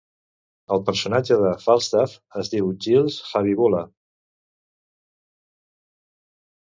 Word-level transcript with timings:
El 0.75 0.79
personatge 0.87 1.35
de 1.43 1.51
Falstaff 1.65 2.15
es 2.43 2.49
diu 2.55 2.71
Giles 2.85 3.19
Habibula. 3.27 3.85